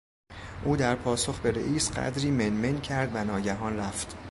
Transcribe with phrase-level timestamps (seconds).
[0.63, 4.15] او در پاسخ به رئیس قدری من من کرد و ناگهان رفت.